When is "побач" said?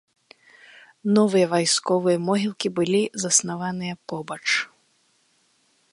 4.15-4.43